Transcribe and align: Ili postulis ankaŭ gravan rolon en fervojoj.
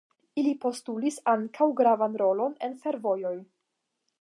Ili 0.43 0.53
postulis 0.63 1.19
ankaŭ 1.33 1.67
gravan 1.81 2.17
rolon 2.23 2.57
en 2.69 2.77
fervojoj. 2.87 3.37